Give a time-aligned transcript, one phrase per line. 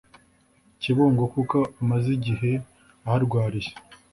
[0.81, 2.51] kibungo kuko amaze igihe
[3.05, 3.71] aharwariye